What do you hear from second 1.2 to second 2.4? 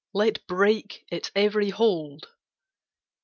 every hold!